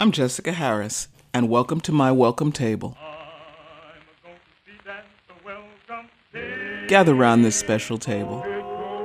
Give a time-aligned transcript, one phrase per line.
[0.00, 2.96] I'm Jessica Harris, and welcome to my welcome table.
[6.86, 8.44] Gather round this special table.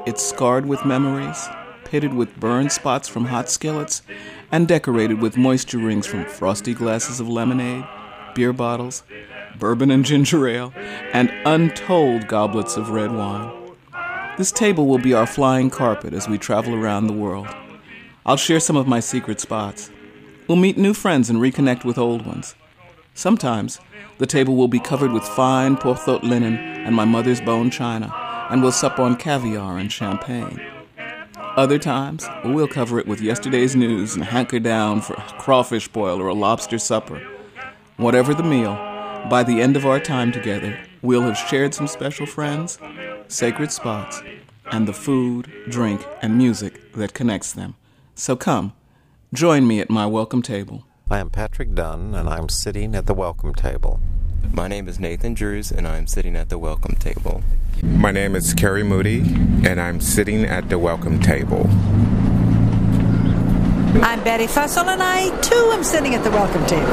[0.06, 1.50] It's scarred with memories,
[1.84, 4.04] pitted with burn spots from hot skillets,
[4.52, 7.88] and decorated with moisture rings from frosty glasses of lemonade,
[8.36, 9.02] beer bottles,
[9.58, 10.72] bourbon and ginger ale,
[11.12, 13.52] and untold goblets of red wine.
[14.38, 17.48] This table will be our flying carpet as we travel around the world.
[18.28, 19.90] I'll share some of my secret spots.
[20.48, 22.56] We'll meet new friends and reconnect with old ones.
[23.14, 23.80] Sometimes,
[24.18, 28.14] the table will be covered with fine Porthault linen and my mother's bone china,
[28.50, 30.60] and we'll sup on caviar and champagne.
[31.56, 36.20] Other times, we'll cover it with yesterday's news and hanker down for a crawfish boil
[36.20, 37.22] or a lobster supper.
[37.96, 38.76] Whatever the meal,
[39.30, 42.80] by the end of our time together, we'll have shared some special friends,
[43.30, 44.22] sacred spots,
[44.72, 47.76] and the food, drink, and music that connects them.
[48.16, 48.74] So come,
[49.34, 50.86] join me at my welcome table.
[51.10, 54.00] I am Patrick Dunn, and I'm sitting at the welcome table.
[54.52, 57.42] My name is Nathan Drews, and I'm sitting at the welcome table.
[57.82, 59.22] My name is Kerry Moody,
[59.68, 61.66] and I'm sitting at the welcome table.
[64.04, 66.86] I'm Betty Fussell, and I too am sitting at the welcome table.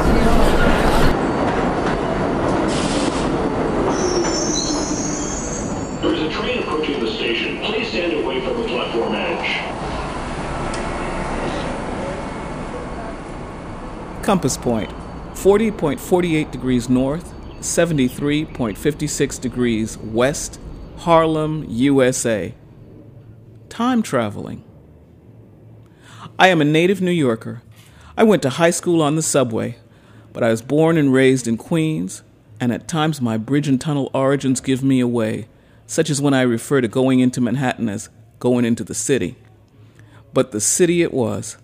[6.00, 7.58] There's a train approaching the station.
[7.64, 9.70] Please stand away from the platform edge.
[14.30, 14.88] Compass point
[15.32, 20.60] 40.48 degrees north, 73.56 degrees west,
[20.98, 22.54] Harlem, USA.
[23.68, 24.62] Time traveling.
[26.38, 27.62] I am a native New Yorker.
[28.16, 29.78] I went to high school on the subway,
[30.32, 32.22] but I was born and raised in Queens,
[32.60, 35.48] and at times my bridge and tunnel origins give me away,
[35.88, 38.08] such as when I refer to going into Manhattan as
[38.38, 39.34] going into the city.
[40.32, 41.56] But the city it was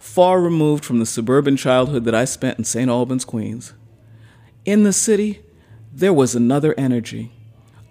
[0.00, 2.90] far removed from the suburban childhood that I spent in St.
[2.90, 3.74] Albans, Queens.
[4.64, 5.42] In the city,
[5.92, 7.32] there was another energy,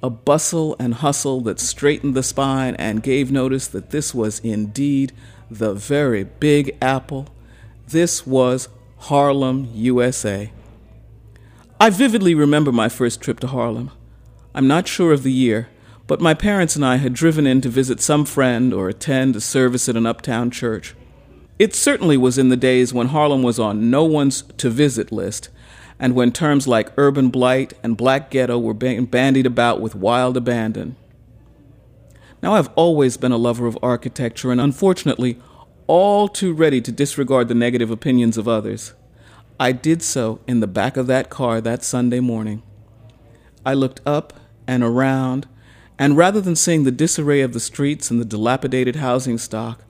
[0.01, 5.13] a bustle and hustle that straightened the spine and gave notice that this was indeed
[5.51, 7.27] the very big apple.
[7.87, 10.51] This was Harlem, USA.
[11.79, 13.91] I vividly remember my first trip to Harlem.
[14.55, 15.69] I'm not sure of the year,
[16.07, 19.41] but my parents and I had driven in to visit some friend or attend a
[19.41, 20.95] service at an uptown church.
[21.59, 25.49] It certainly was in the days when Harlem was on no one's to visit list,
[25.99, 30.37] and when terms like urban blight and black ghetto were being bandied about with wild
[30.37, 30.95] abandon.
[32.41, 35.37] Now, I've always been a lover of architecture and unfortunately
[35.87, 38.93] all too ready to disregard the negative opinions of others.
[39.59, 42.63] I did so in the back of that car that Sunday morning.
[43.65, 44.31] I looked up
[44.65, 45.47] and around,
[45.97, 49.83] and rather than seeing the disarray of the streets and the dilapidated housing stock,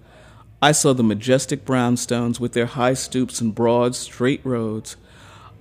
[0.62, 4.97] I saw the majestic brownstones with their high stoops and broad, straight roads.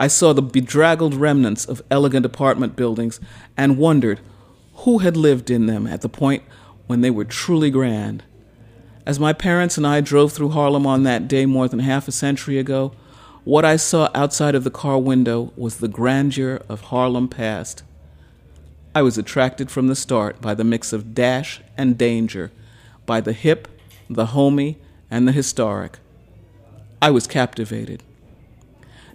[0.01, 3.21] I saw the bedraggled remnants of elegant apartment buildings
[3.57, 4.19] and wondered
[4.79, 6.43] who had lived in them at the point
[6.89, 8.25] when they were truly grand.
[9.07, 12.13] As my parents and I drove through Harlem on that day more than half a
[12.13, 12.93] century ago,
[13.45, 17.85] what I saw outside of the car window was the grandeur of Harlem past.
[18.95, 22.51] I was attracted from the start by the mix of dash and danger,
[23.07, 23.69] by the hip,
[24.11, 24.77] the homey,
[25.11, 25.99] and the historic.
[27.01, 28.03] I was captivated.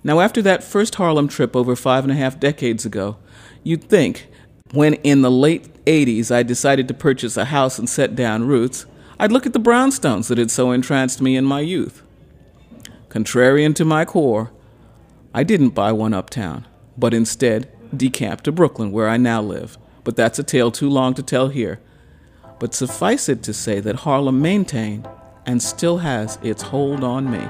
[0.04, 3.18] Now, after that first Harlem trip over five and a half decades ago,
[3.64, 4.28] you'd think,
[4.72, 8.86] when in the late 80s I decided to purchase a house and set down roots,
[9.20, 12.02] I'd look at the brownstones that had so entranced me in my youth.
[13.10, 14.52] Contrarian to my core,
[15.34, 16.68] I didn't buy one uptown,
[16.98, 19.78] but instead decamped to Brooklyn, where I now live.
[20.04, 21.80] But that's a tale too long to tell here.
[22.60, 25.08] But suffice it to say that Harlem maintained
[25.46, 27.48] and still has its hold on me.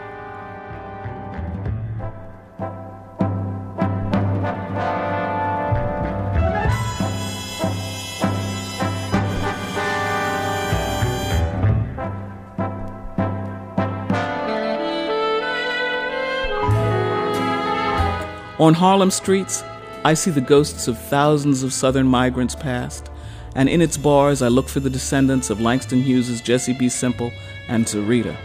[18.60, 19.62] On Harlem streets,
[20.06, 23.10] I see the ghosts of thousands of Southern migrants past,
[23.56, 26.90] and in its bars I look for the descendants of Langston Hughes's Jesse B.
[26.90, 27.32] Semple
[27.68, 28.36] and Zarita.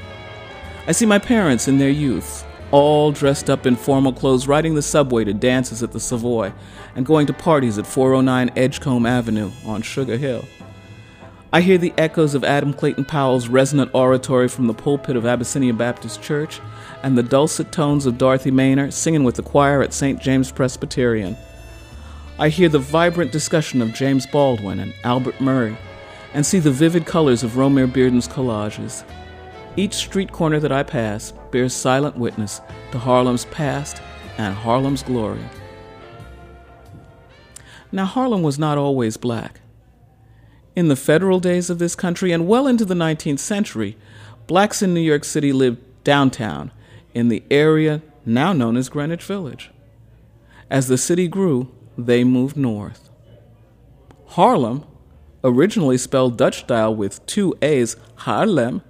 [0.87, 4.82] I see my parents in their youth, all dressed up in formal clothes, riding the
[4.82, 6.52] subway to dances at the Savoy
[6.94, 10.44] and going to parties at 409 Edgecombe Avenue on Sugar Hill.
[11.50, 15.78] I hear the echoes of Adam Clayton Powell's resonant oratory from the pulpit of Abyssinian
[15.78, 16.60] Baptist Church
[17.02, 20.20] and the dulcet tones of Dorothy Maynor singing with the choir at St.
[20.20, 21.38] James Presbyterian.
[22.40, 25.76] I hear the vibrant discussion of James Baldwin and Albert Murray
[26.35, 29.02] and see the vivid colors of Romare Bearden's collages.
[29.76, 32.61] Each street corner that I pass bears silent witness
[32.93, 34.00] to Harlem's past
[34.37, 35.43] and Harlem's glory.
[37.90, 39.61] Now, Harlem was not always black.
[40.76, 43.96] In the federal days of this country and well into the 19th century,
[44.46, 46.70] blacks in New York City lived downtown
[47.14, 49.70] in the area now known as Greenwich Village.
[50.70, 53.10] As the city grew, they moved north.
[54.28, 54.84] Harlem,
[55.42, 58.82] originally spelled Dutch style with two A's, Haarlem,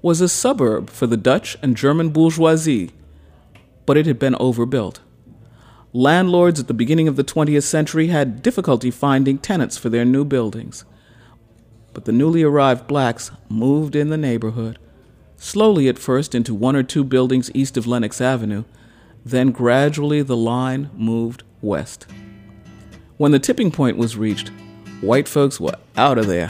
[0.00, 2.90] was a suburb for the Dutch and German bourgeoisie,
[3.86, 5.00] but it had been overbuilt.
[5.92, 10.24] Landlords at the beginning of the 20th century had difficulty finding tenants for their new
[10.24, 10.84] buildings.
[11.92, 14.78] But the newly arrived blacks moved in the neighborhood,
[15.36, 18.64] slowly at first into one or two buildings east of Lenox Avenue,
[19.24, 22.06] then gradually the line moved west.
[23.16, 24.50] When the tipping point was reached,
[25.00, 26.48] white folks were out of there,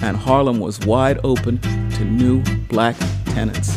[0.00, 2.96] and Harlem was wide open to new black
[3.26, 3.76] tenants.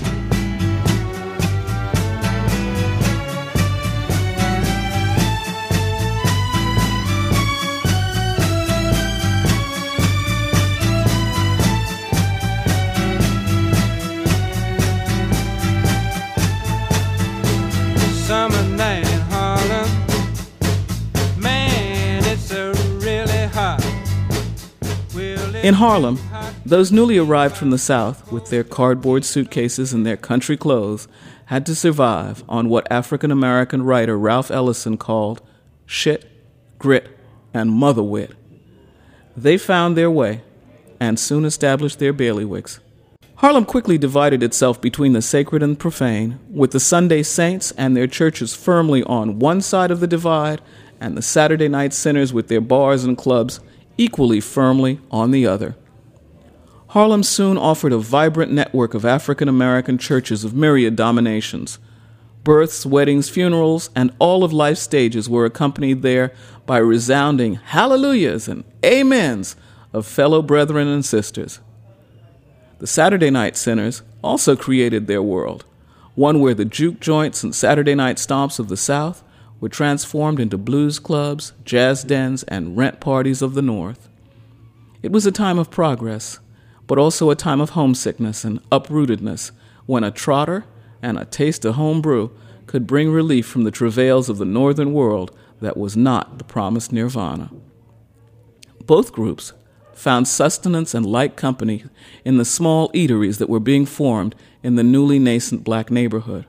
[25.64, 26.18] In Harlem,
[26.66, 31.08] those newly arrived from the South with their cardboard suitcases and their country clothes
[31.46, 35.40] had to survive on what African American writer Ralph Ellison called
[35.86, 36.28] shit,
[36.80, 37.16] grit,
[37.54, 38.32] and mother wit.
[39.38, 40.42] They found their way
[41.00, 42.80] and soon established their bailiwicks.
[43.36, 48.08] Harlem quickly divided itself between the sacred and profane, with the Sunday saints and their
[48.08, 50.60] churches firmly on one side of the divide,
[51.00, 53.60] and the Saturday night sinners with their bars and clubs
[53.98, 55.76] equally firmly on the other.
[56.90, 61.80] Harlem soon offered a vibrant network of African American churches of myriad dominations.
[62.44, 66.34] Births, weddings, funerals, and all of life's stages were accompanied there
[66.66, 69.56] by resounding hallelujahs and amens
[69.94, 71.60] of fellow brethren and sisters.
[72.80, 75.64] The Saturday night sinners also created their world,
[76.16, 79.24] one where the juke joints and Saturday night stomps of the South
[79.62, 84.10] were transformed into blues clubs, jazz dens, and rent parties of the North.
[85.02, 86.40] It was a time of progress,
[86.88, 89.52] but also a time of homesickness and uprootedness
[89.86, 90.66] when a trotter
[91.02, 92.36] and a taste of home brew
[92.68, 96.92] could bring relief from the travails of the northern world that was not the promised
[96.92, 97.52] nirvana.
[98.86, 99.54] Both groups
[99.94, 101.84] found sustenance and light company
[102.26, 106.46] in the small eateries that were being formed in the newly nascent black neighborhood.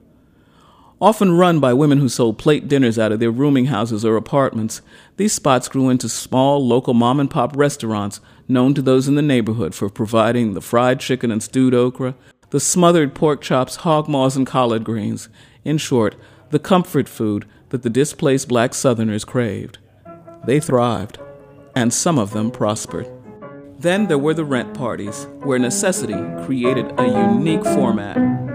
[1.03, 4.83] Often run by women who sold plate dinners out of their rooming houses or apartments,
[5.17, 9.21] these spots grew into small local mom and pop restaurants known to those in the
[9.21, 12.15] neighborhood for providing the fried chicken and stewed okra,
[12.51, 15.29] the smothered pork chops, hog maws, and collard greens.
[15.65, 16.15] In short,
[16.51, 19.79] the comfort food that the displaced black Southerners craved.
[20.47, 21.19] They thrived,
[21.75, 23.11] and some of them prospered.
[23.77, 26.15] Then there were the rent parties, where necessity
[26.45, 28.52] created a unique format.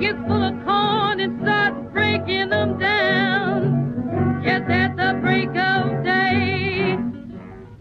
[0.00, 4.40] Gets full of corn and starts breaking them down.
[4.44, 6.96] Just at the break of day,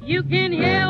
[0.03, 0.85] you can hear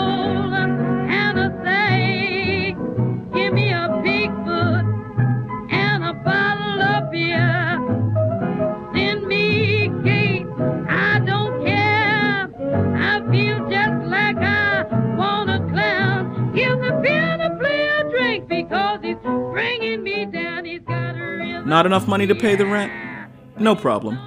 [21.67, 22.93] Not enough money to pay the rent?
[23.59, 24.17] No problem.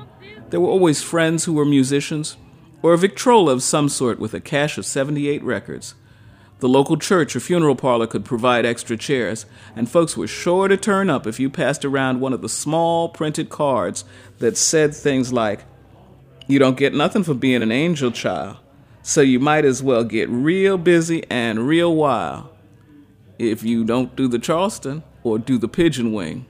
[0.51, 2.37] There were always friends who were musicians,
[2.83, 5.95] or a Victrola of some sort with a cache of 78 records.
[6.59, 10.77] The local church or funeral parlor could provide extra chairs, and folks were sure to
[10.77, 14.05] turn up if you passed around one of the small printed cards
[14.39, 15.65] that said things like,
[16.47, 18.59] You don't get nothing for being an angel child,
[19.01, 22.51] so you might as well get real busy and real wild
[23.39, 26.45] if you don't do the Charleston or do the pigeon wing.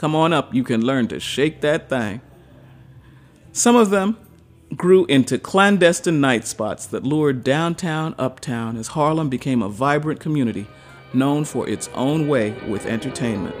[0.00, 2.22] Come on up, you can learn to shake that thing.
[3.52, 4.16] Some of them
[4.74, 10.66] grew into clandestine night spots that lured downtown, uptown as Harlem became a vibrant community
[11.12, 13.54] known for its own way with entertainment.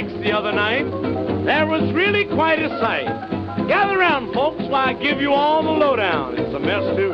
[0.00, 0.84] Mike's the other night.
[1.44, 3.08] There was really quite a sight.
[3.66, 6.38] Gather round, folks, while I give you all the lowdown.
[6.38, 7.10] It's a mess, too.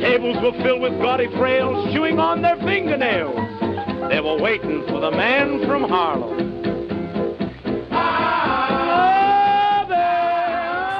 [0.00, 3.36] Tables were filled with gaudy frails chewing on their fingernails.
[4.10, 6.60] They were waiting for the man from Harlem.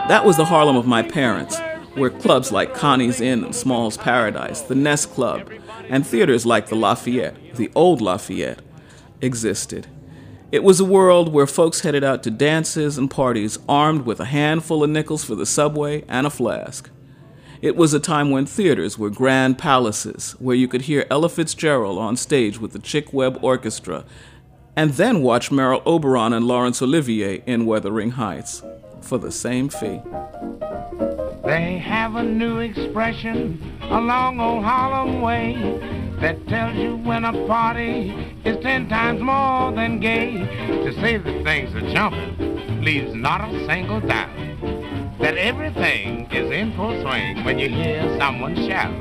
[0.07, 1.59] That was the Harlem of my parents,
[1.95, 5.51] where clubs like Connie's Inn and Small's Paradise, the Nest Club,
[5.89, 8.61] and theaters like the Lafayette, the old Lafayette,
[9.21, 9.89] existed.
[10.51, 14.25] It was a world where folks headed out to dances and parties armed with a
[14.25, 16.89] handful of nickels for the subway and a flask.
[17.61, 21.99] It was a time when theaters were grand palaces where you could hear Ella Fitzgerald
[21.99, 24.07] on stage with the Chick Webb Orchestra
[24.75, 28.63] and then watch Merle Oberon and Laurence Olivier in Wuthering Heights
[29.03, 30.01] for the same fee.
[31.45, 35.79] They have a new expression along old Harlem way
[36.21, 40.33] that tells you when a party is ten times more than gay.
[40.69, 44.31] To say that things are jumping leaves not a single doubt
[45.19, 48.95] that everything is in full swing when you hear someone shout.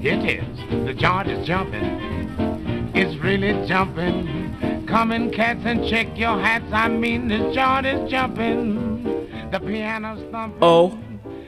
[0.00, 2.92] Here it is, the joint is jumping.
[2.94, 4.86] It's really jumping.
[4.86, 6.70] Come in, cats, and check your hats.
[6.70, 9.04] I mean, the joint is jumping.
[9.50, 10.58] The piano's thumping.
[10.62, 10.90] Oh,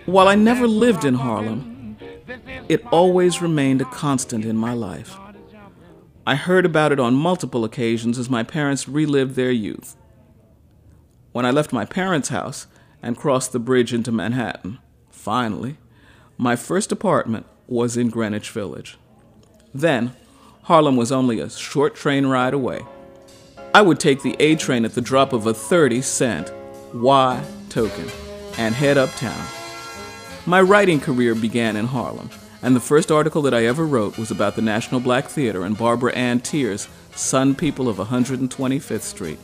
[0.06, 1.96] while I never lived in Harlem,
[2.68, 5.16] it always remained a constant in my life.
[6.28, 9.94] I heard about it on multiple occasions as my parents relived their youth.
[11.30, 12.66] When I left my parents' house
[13.00, 14.78] and crossed the bridge into Manhattan,
[15.08, 15.76] finally,
[16.36, 18.98] my first apartment was in Greenwich Village.
[19.72, 20.16] Then,
[20.62, 22.80] Harlem was only a short train ride away.
[23.72, 26.52] I would take the A train at the drop of a 30 cent
[26.92, 28.10] Y token
[28.58, 29.46] and head uptown.
[30.44, 32.30] My writing career began in Harlem,
[32.66, 35.78] and the first article that I ever wrote was about the National Black Theater and
[35.78, 39.38] Barbara Ann Teer's, Sun People of 125th Street.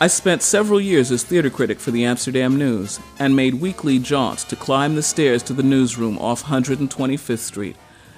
[0.00, 4.42] I spent several years as theater critic for the Amsterdam News and made weekly jaunts
[4.44, 7.76] to climb the stairs to the newsroom off 125th Street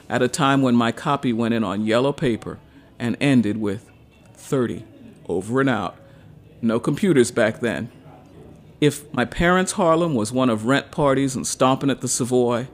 [0.08, 2.60] at a time when my copy went in on yellow paper
[2.96, 3.90] and ended with
[4.34, 4.84] 30
[5.28, 5.96] over and out.
[6.62, 7.90] No computers back then.
[8.80, 12.68] If my parents' Harlem was one of rent parties and stomping at the Savoy,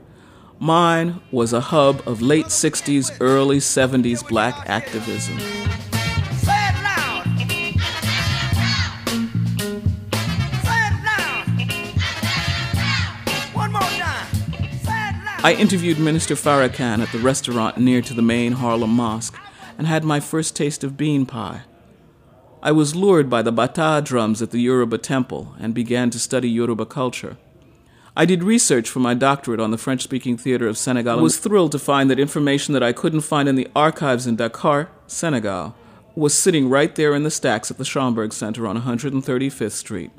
[0.59, 5.37] mine was a hub of late 60s, early 70s black activism.
[15.45, 19.39] I interviewed Minister Farrakhan at the restaurant near to the main Harlem Mosque
[19.77, 21.61] and had my first taste of bean pie.
[22.63, 26.49] I was lured by the bata drums at the Yoruba temple and began to study
[26.49, 27.37] Yoruba culture.
[28.17, 31.37] I did research for my doctorate on the French speaking theater of Senegal and was
[31.37, 35.75] thrilled to find that information that I couldn't find in the archives in Dakar, Senegal,
[36.15, 40.11] was sitting right there in the stacks at the Schomburg Center on 135th Street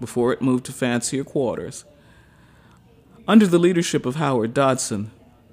[0.00, 1.84] before it moved to fancier quarters.
[3.28, 5.10] Under the leadership of Howard Dodson,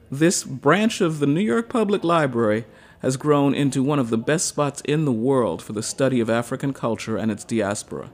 [0.09, 2.63] this branch of the New York Public Library
[3.01, 6.29] has grown into one of the best spots in the world for the study of
[6.29, 8.09] African culture and its diaspora.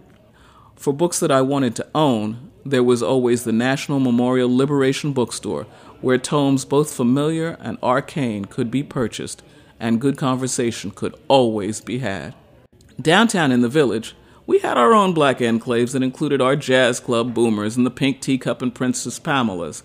[0.75, 5.65] For books that I wanted to own, there was always the National Memorial Liberation Bookstore,
[6.01, 9.43] where tomes both familiar and arcane could be purchased,
[9.79, 12.33] and good conversation could always be had.
[13.01, 14.15] Downtown in the village,
[14.45, 18.21] we had our own black enclaves that included our jazz club boomers and the pink
[18.21, 19.83] teacup and Princess Pamela's.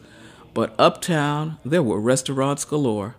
[0.54, 3.16] But uptown, there were restaurants galore.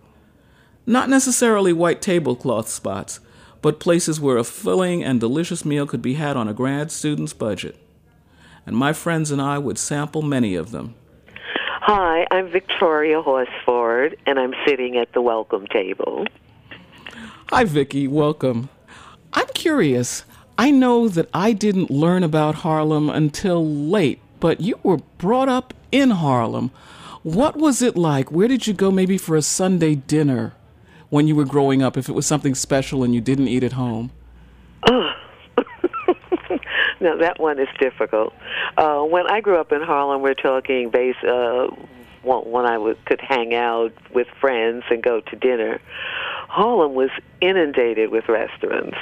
[0.86, 3.20] Not necessarily white tablecloth spots,
[3.62, 7.32] but places where a filling and delicious meal could be had on a grad student's
[7.32, 7.76] budget.
[8.66, 10.94] And my friends and I would sample many of them.
[11.82, 16.26] Hi, I'm Victoria Horsford, and I'm sitting at the welcome table.
[17.48, 18.06] Hi, Vicky.
[18.06, 18.68] Welcome.
[19.32, 20.24] I'm curious.
[20.58, 25.74] I know that I didn't learn about Harlem until late, but you were brought up
[25.90, 26.70] in Harlem.
[27.22, 28.30] What was it like?
[28.30, 30.52] Where did you go maybe for a Sunday dinner
[31.08, 33.72] when you were growing up if it was something special and you didn't eat at
[33.72, 34.10] home?
[37.04, 38.34] now that one is difficult.
[38.76, 41.68] Uh, when I grew up in Harlem, we're talking base uh,
[42.22, 45.80] when I would, could hang out with friends and go to dinner.
[46.48, 48.98] Harlem was inundated with restaurants.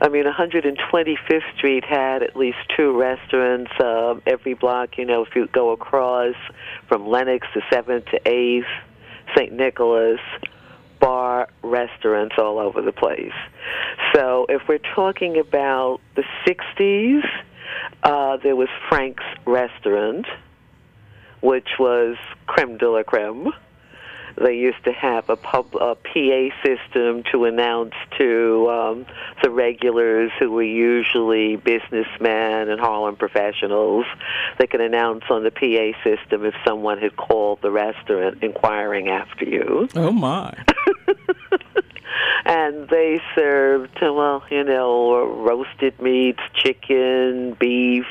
[0.00, 3.72] I mean, 125th Street had at least two restaurants.
[3.82, 6.34] Um, every block, you know, if you go across
[6.88, 8.64] from Lenox to 7th to 8th,
[9.34, 9.52] St.
[9.52, 10.20] Nicholas,
[11.62, 13.32] restaurants all over the place.
[14.14, 17.22] So if we're talking about the 60s,
[18.02, 20.26] uh, there was Frank's Restaurant,
[21.40, 23.52] which was creme de la creme.
[24.36, 29.06] They used to have a, pub, a PA system to announce to um,
[29.42, 34.06] the regulars who were usually businessmen and Harlem professionals.
[34.58, 39.44] They could announce on the PA system if someone had called the restaurant inquiring after
[39.44, 39.88] you.
[39.94, 40.52] Oh, my.
[42.44, 48.06] and they served, well, you know, roasted meats, chicken, beef,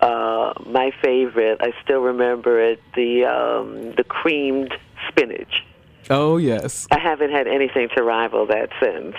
[0.00, 4.74] uh, my favorite, I still remember it, the um, the creamed
[5.14, 5.64] spinach.
[6.10, 6.86] Oh yes.
[6.90, 9.16] I haven't had anything to rival that since.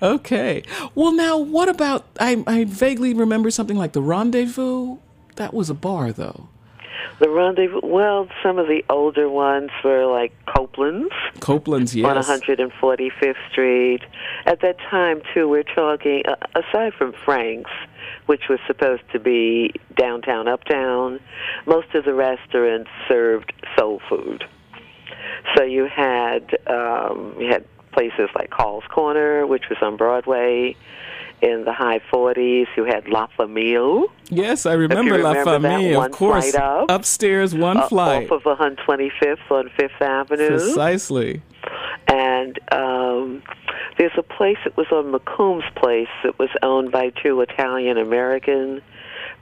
[0.00, 0.62] Okay.
[0.94, 2.06] Well, now what about?
[2.18, 4.98] I I vaguely remember something like the Rendezvous.
[5.36, 6.48] That was a bar, though.
[7.18, 7.80] The Rendezvous.
[7.82, 11.14] Well, some of the older ones were like Copeland's.
[11.40, 12.28] Copeland's, yes.
[12.28, 14.00] On 145th Street.
[14.44, 17.70] At that time, too, we're talking uh, aside from Frank's
[18.26, 21.20] which was supposed to be downtown, uptown,
[21.66, 24.44] most of the restaurants served soul food.
[25.56, 30.76] So you had um, you had places like Hall's Corner, which was on Broadway.
[31.40, 34.06] In the high 40s, you had La Famille.
[34.28, 36.54] Yes, I remember, remember La Famille, of course.
[36.54, 38.30] Up, Upstairs, one uh, flight.
[38.30, 40.50] Off of 125th on Fifth Avenue.
[40.50, 41.42] Precisely.
[42.06, 43.42] And um,
[43.98, 48.80] there's a place that was on Macomb's Place that was owned by two Italian American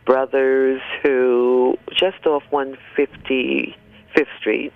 [0.06, 3.74] brothers who just off 155th
[4.38, 4.72] Street,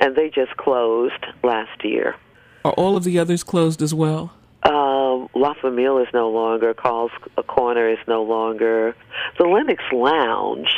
[0.00, 2.16] and they just closed last year.
[2.64, 4.32] Are all of the others closed as well?
[4.62, 6.72] Um, La Famille is no longer.
[6.72, 7.12] Carl's
[7.46, 8.96] Corner is no longer.
[9.38, 10.68] The Lenox Lounge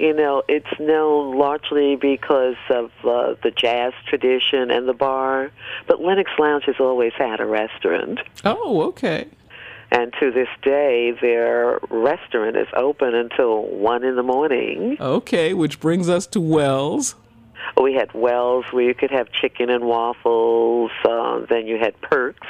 [0.00, 5.52] you know, it's known largely because of uh, the jazz tradition and the bar,
[5.86, 8.18] but Lenox Lounge has always had a restaurant.
[8.42, 9.28] Oh, okay.
[9.90, 14.96] And to this day, their restaurant is open until 1 in the morning.
[14.98, 17.14] Okay, which brings us to Wells.
[17.80, 20.90] We had Wells where you could have chicken and waffles.
[21.04, 22.46] Uh, then you had Perks.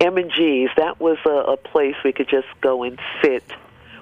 [0.00, 3.42] M&G's, that was a, a place we could just go and sit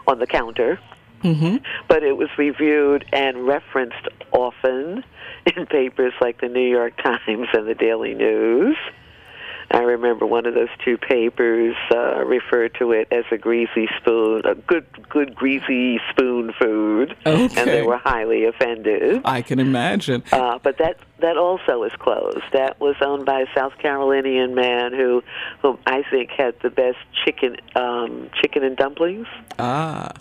[0.07, 0.79] on the counter
[1.23, 1.57] Mm-hmm.
[1.89, 5.05] But it was reviewed and referenced often
[5.57, 8.77] in papers like the New York Times and the Daily News.
[9.71, 14.43] I remember one of those two papers uh, referred to it as a greasy spoon,
[14.45, 17.61] a good, good greasy spoon food, okay.
[17.61, 19.23] and they were highly offended.
[19.25, 20.23] I can imagine.
[20.33, 22.45] Uh, but that that also is closed.
[22.53, 25.23] That was owned by a South Carolinian man who,
[25.63, 29.27] whom I think had the best chicken, um, chicken and dumplings.
[29.59, 30.13] Ah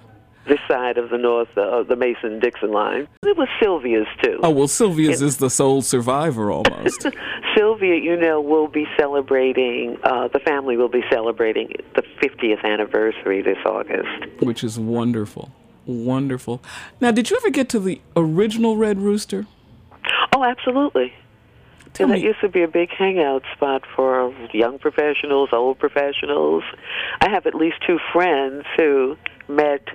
[0.48, 3.08] this side of the north uh, the Mason Dixon line.
[3.24, 4.40] It was Sylvia's too.
[4.44, 7.08] Oh well, Sylvia's is the sole survivor almost.
[7.58, 9.98] Sylvia, you know, will be celebrating.
[10.04, 15.52] Uh, the family will be celebrating the 50th anniversary this August, which is wonderful,
[15.86, 16.62] wonderful.
[17.00, 19.48] Now, did you ever get to the original Red Rooster?
[20.36, 21.14] Oh, absolutely.
[21.94, 22.20] Tell and me.
[22.20, 26.64] that used to be a big hangout spot for young professionals, old professionals.
[27.22, 29.16] I have at least two friends who
[29.48, 29.88] met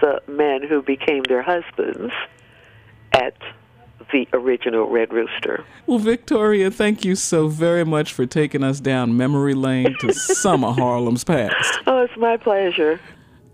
[0.00, 2.12] the men who became their husbands
[3.12, 3.34] at
[4.12, 5.64] the original Red Rooster.
[5.86, 10.64] Well, Victoria, thank you so very much for taking us down memory lane to some
[10.64, 11.80] of Harlem's past.
[11.86, 13.00] Oh, it's my pleasure.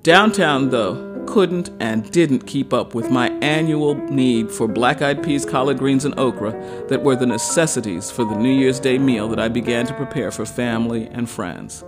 [0.03, 5.45] Downtown, though, couldn't and didn't keep up with my annual need for black eyed peas,
[5.45, 6.53] collard greens, and okra
[6.89, 10.31] that were the necessities for the New Year's Day meal that I began to prepare
[10.31, 11.85] for family and friends.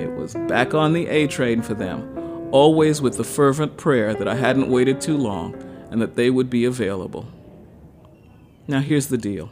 [0.00, 4.28] It was back on the A train for them always with the fervent prayer that
[4.28, 5.54] I hadn't waited too long
[5.90, 7.26] and that they would be available.
[8.68, 9.50] Now, here's the deal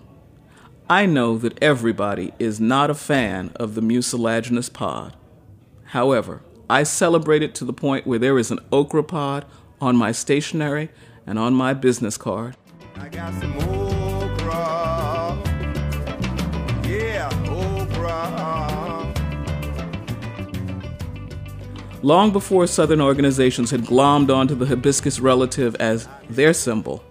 [0.88, 5.16] I know that everybody is not a fan of the mucilaginous pod.
[5.86, 9.46] However, I celebrate it to the point where there is an okra pod
[9.80, 10.90] on my stationery
[11.26, 12.56] and on my business card.
[22.04, 27.02] Long before Southern organizations had glommed onto the hibiscus relative as their symbol,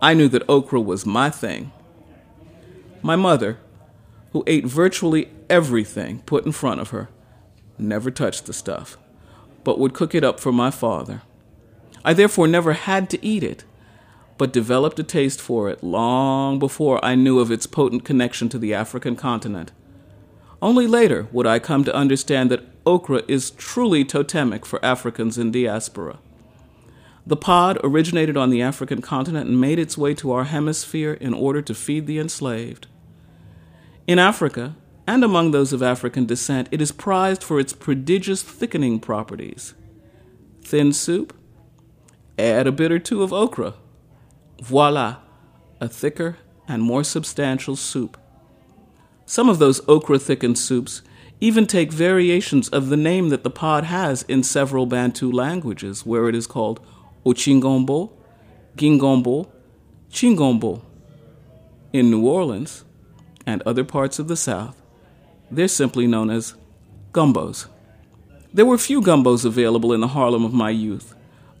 [0.00, 1.70] I knew that okra was my thing.
[3.02, 3.58] My mother,
[4.32, 7.10] who ate virtually everything put in front of her,
[7.76, 8.96] never touched the stuff,
[9.64, 11.20] but would cook it up for my father.
[12.02, 13.64] I therefore never had to eat it,
[14.38, 18.58] but developed a taste for it long before I knew of its potent connection to
[18.58, 19.72] the African continent.
[20.62, 25.52] Only later would I come to understand that okra is truly totemic for Africans in
[25.52, 26.18] diaspora.
[27.26, 31.34] The pod originated on the African continent and made its way to our hemisphere in
[31.34, 32.86] order to feed the enslaved.
[34.06, 34.74] In Africa,
[35.06, 39.74] and among those of African descent, it is prized for its prodigious thickening properties.
[40.62, 41.36] Thin soup?
[42.38, 43.74] Add a bit or two of okra.
[44.62, 45.16] Voila,
[45.78, 48.16] a thicker and more substantial soup.
[49.26, 51.02] Some of those okra thickened soups
[51.40, 56.28] even take variations of the name that the pod has in several Bantu languages, where
[56.28, 56.80] it is called
[57.24, 58.10] Ochingombo,
[58.76, 59.48] Gingombo,
[60.10, 60.82] Chingombo.
[61.92, 62.84] In New Orleans
[63.46, 64.80] and other parts of the South,
[65.50, 66.54] they're simply known as
[67.12, 67.66] gumbos.
[68.52, 71.14] There were few gumbos available in the Harlem of my youth,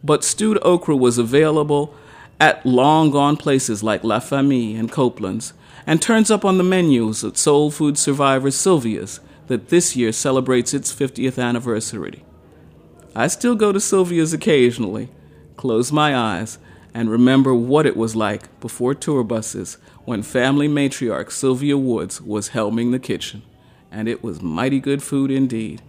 [0.04, 1.94] but stewed okra was available
[2.40, 5.52] at long gone places like La Famille and Copeland's,
[5.86, 10.72] and turns up on the menus at Soul Food Survivor Sylvia's that this year celebrates
[10.72, 12.24] its 50th anniversary.
[13.14, 15.10] I still go to Sylvia's occasionally,
[15.56, 16.58] close my eyes,
[16.94, 22.50] and remember what it was like before tour buses when family matriarch Sylvia Woods was
[22.50, 23.42] helming the kitchen,
[23.90, 25.82] and it was mighty good food indeed.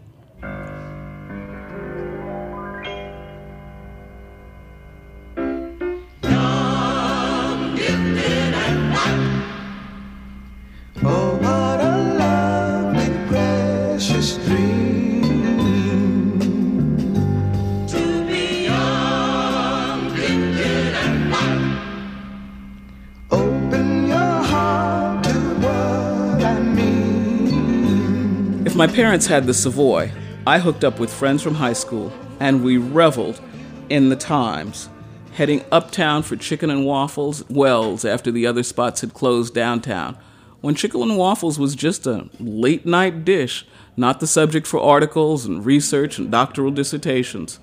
[29.09, 30.11] Parents had the Savoy,
[30.45, 33.41] I hooked up with friends from high school and we reveled
[33.89, 34.87] in the times,
[35.31, 40.15] heading uptown for chicken and waffles, Wells, after the other spots had closed downtown,
[40.61, 43.65] when chicken and waffles was just a late night dish,
[43.97, 47.59] not the subject for articles and research and doctoral dissertations.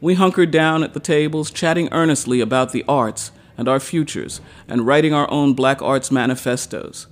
[0.00, 4.84] We hunkered down at the tables, chatting earnestly about the arts and our futures, and
[4.84, 7.06] writing our own black arts manifestos.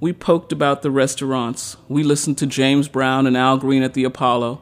[0.00, 1.76] We poked about the restaurants.
[1.88, 4.60] We listened to James Brown and Al Green at the Apollo,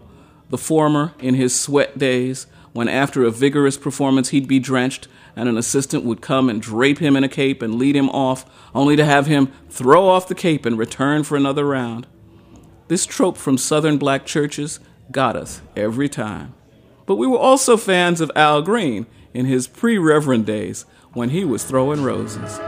[0.51, 5.49] the former in his sweat days, when after a vigorous performance he'd be drenched and
[5.49, 8.97] an assistant would come and drape him in a cape and lead him off, only
[8.97, 12.07] to have him throw off the cape and return for another round.
[12.89, 16.55] This trope from southern black churches got us every time.
[17.07, 21.45] But we were also fans of Al Green in his pre Reverend days when he
[21.45, 22.61] was throwing roses.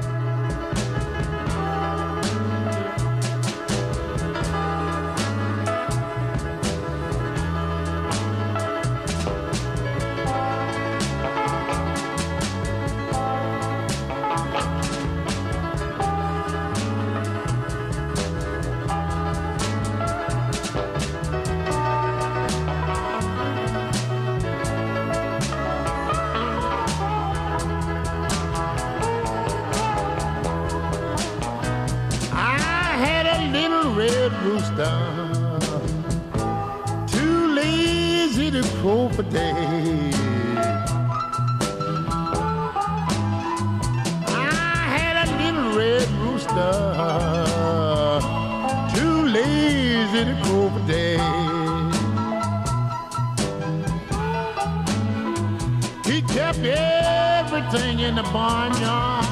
[56.05, 59.25] He kept everything in the barnyard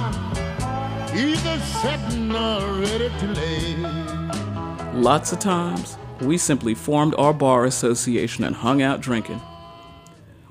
[1.15, 3.77] either setting or ready to lay.
[4.95, 9.41] Lots of times, we simply formed our bar association and hung out drinking.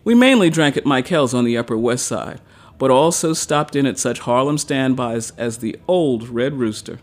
[0.03, 2.39] We mainly drank at Michael's on the Upper West Side,
[2.77, 6.99] but also stopped in at such Harlem standbys as the old Red Rooster.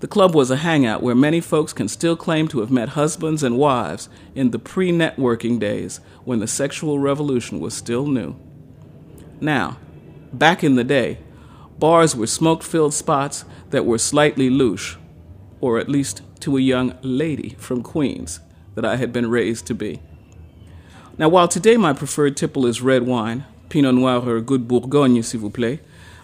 [0.00, 3.42] The club was a hangout where many folks can still claim to have met husbands
[3.42, 8.34] and wives in the pre networking days when the sexual revolution was still new.
[9.42, 9.76] Now,
[10.32, 11.18] back in the day,
[11.78, 14.96] bars were smoke filled spots that were slightly louche,
[15.60, 18.40] or at least to a young lady from Queens
[18.76, 20.00] that I had been raised to be.
[21.18, 25.40] Now, while today my preferred tipple is red wine, Pinot Noir or good Bourgogne, s'il
[25.40, 25.80] vous plaît,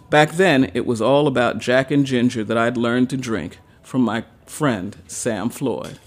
[0.09, 4.03] back then it was all about Jack and Ginger that I'd learned to drink from
[4.03, 6.01] my friend Sam Floyd.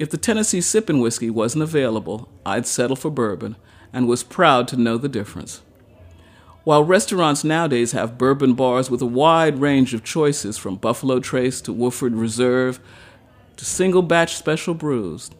[0.00, 3.54] If the Tennessee sipping whiskey wasn't available, I'd settle for bourbon
[3.92, 5.62] and was proud to know the difference.
[6.64, 11.60] While restaurants nowadays have bourbon bars with a wide range of choices from Buffalo Trace
[11.60, 12.80] to Woodford Reserve
[13.56, 15.30] to single batch special brews,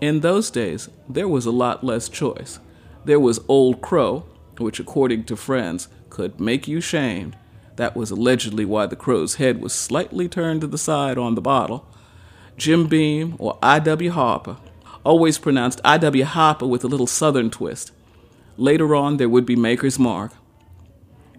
[0.00, 2.58] in those days there was a lot less choice.
[3.04, 4.26] There was Old Crow,
[4.58, 7.36] which, according to friends, could make you shamed.
[7.76, 11.40] That was allegedly why the crow's head was slightly turned to the side on the
[11.40, 11.86] bottle.
[12.56, 14.10] Jim Beam, or I.W.
[14.10, 14.56] Harper,
[15.04, 16.24] always pronounced I.W.
[16.24, 17.92] Harper with a little southern twist.
[18.56, 20.32] Later on, there would be Maker's Mark.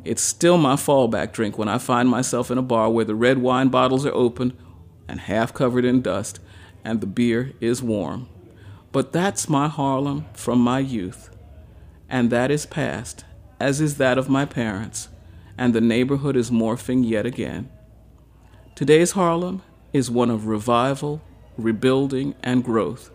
[0.05, 3.39] It's still my fallback drink when I find myself in a bar where the red
[3.39, 4.55] wine bottles are open
[5.07, 6.39] and half covered in dust,
[6.83, 8.29] and the beer is warm.
[8.91, 11.29] But that's my Harlem from my youth,
[12.07, 13.25] and that is past,
[13.59, 15.09] as is that of my parents,
[15.57, 17.69] and the neighborhood is morphing yet again.
[18.75, 21.21] Today's Harlem is one of revival,
[21.57, 23.09] rebuilding, and growth,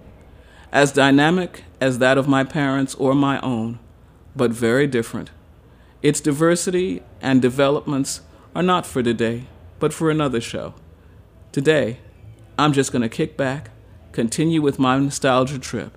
[0.72, 3.78] as dynamic as that of my parents or my own,
[4.34, 5.30] but very different.
[6.02, 8.22] Its diversity and developments
[8.56, 9.44] are not for today,
[9.78, 10.74] but for another show.
[11.52, 11.98] Today,
[12.58, 13.70] I'm just going to kick back,
[14.10, 15.96] continue with my nostalgia trip.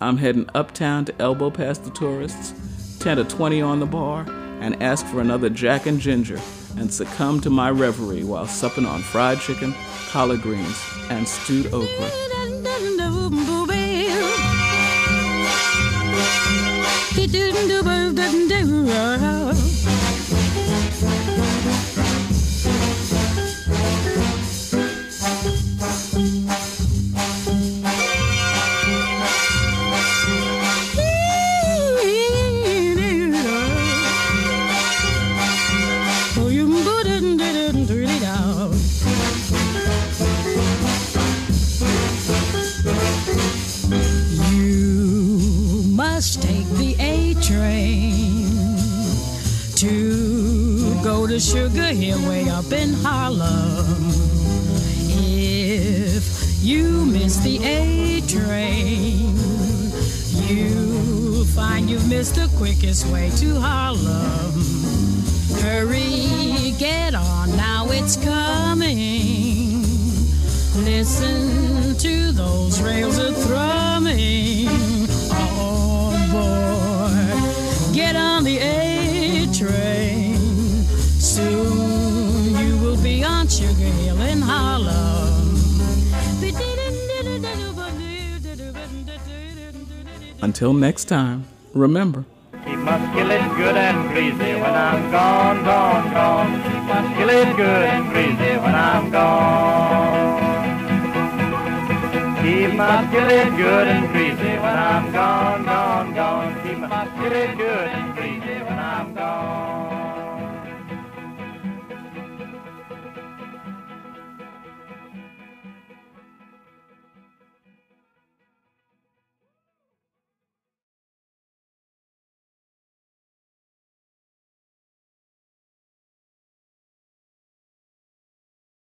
[0.00, 4.26] I'm heading uptown to elbow past the tourists, 10 to 20 on the bar,
[4.60, 6.40] and ask for another Jack and Ginger
[6.76, 9.74] and succumb to my reverie while supping on fried chicken,
[10.10, 12.10] collard greens, and stewed okra.
[77.96, 80.36] Get on the A train.
[81.18, 85.56] Soon you will be on Sugar Hill in Harlem.
[90.42, 92.26] Until next time, remember,
[92.66, 96.50] Keep muscular good and breezy when I'm gone, gone, gone.
[96.86, 100.36] Muscular good and breezy when I'm gone.
[102.42, 106.65] Keep muscular good and breezy when I'm gone, gone, gone.
[107.26, 108.15] Muscular good